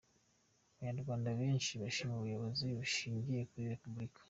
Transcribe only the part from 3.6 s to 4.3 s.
Repubulika.